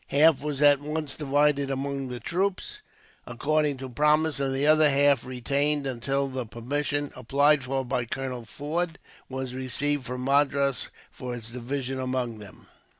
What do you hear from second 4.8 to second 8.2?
half retained until the permission, applied for by